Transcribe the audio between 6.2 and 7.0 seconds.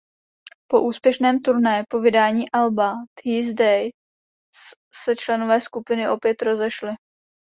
rozešli.